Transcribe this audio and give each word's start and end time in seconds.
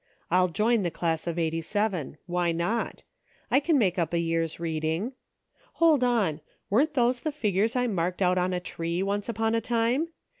I'll 0.31 0.47
join 0.47 0.81
the 0.81 0.89
class 0.89 1.27
of 1.27 1.37
'87; 1.37 2.17
why 2.25 2.51
not.' 2.51 3.03
I 3.51 3.59
can 3.59 3.77
make 3.77 3.99
up 3.99 4.15
a 4.15 4.19
year's 4.19 4.59
reading. 4.59 5.13
Hold 5.73 6.03
on! 6.03 6.41
Weren't 6.71 6.95
those 6.95 7.19
the 7.19 7.31
figures 7.31 7.75
I 7.75 7.85
marked 7.85 8.19
out 8.19 8.39
on 8.39 8.51
a 8.51 8.59
tree, 8.59 9.03
once 9.03 9.29
upon 9.29 9.53
a 9.53 9.61
time 9.61 10.07